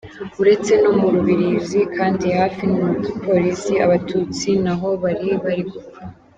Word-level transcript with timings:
Uretse 0.41 0.73
no 0.81 0.91
mu 0.97 1.07
rubirizi 1.13 1.79
kandi, 1.95 2.25
hafi 2.39 2.61
aho 2.67 2.75
mu 2.87 2.93
giporoso 3.05 3.71
abatutsi 3.85 4.49
naho 4.63 4.87
bari 5.03 5.29
bari 5.43 5.63
gupfa. 5.71 6.01